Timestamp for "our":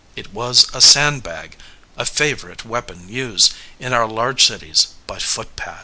3.93-4.07